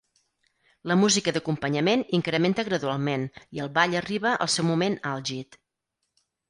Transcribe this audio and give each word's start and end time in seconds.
La 0.91 0.95
música 1.01 1.33
d'acompanyament 1.35 2.03
incrementa 2.19 2.67
gradualment 2.71 3.29
i 3.59 3.65
el 3.67 3.73
ball 3.79 3.97
arriba 4.03 4.37
al 4.47 4.55
seu 4.59 4.71
moment 4.75 5.01
àlgid. 5.15 5.65